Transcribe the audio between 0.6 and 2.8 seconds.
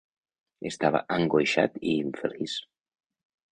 Estava angoixat i infeliç.